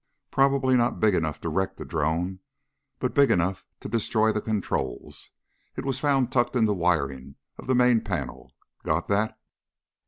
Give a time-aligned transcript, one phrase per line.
[0.31, 2.39] Probably not big enough to wreck the drone
[2.97, 5.29] but big enough to destroy the controls.
[5.75, 8.51] It was found tucked in the wiring of the main panel.
[8.83, 9.39] Got that?"